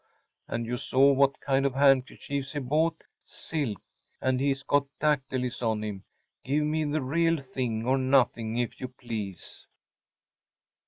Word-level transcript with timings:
And 0.47 0.65
you 0.65 0.77
saw 0.77 1.11
what 1.13 1.39
kind 1.41 1.63
of 1.63 1.75
handkerchiefs 1.75 2.53
he 2.53 2.59
bought‚ÄĒsilk! 2.59 3.75
And 4.19 4.39
he’s 4.39 4.63
got 4.63 4.87
dactylis 4.99 5.61
on 5.61 5.83
him. 5.83 6.05
Give 6.43 6.63
me 6.63 6.85
the 6.85 7.03
real 7.03 7.39
thing 7.39 7.85
or 7.85 7.99
nothing, 7.99 8.57
if 8.57 8.81
you 8.81 8.87
please. 8.87 9.67